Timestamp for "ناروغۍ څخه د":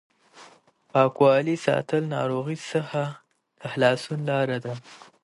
2.15-3.61